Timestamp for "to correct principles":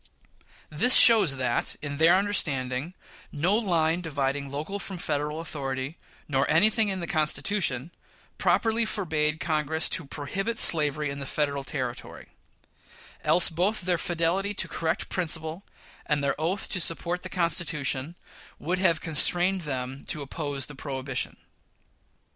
14.55-15.61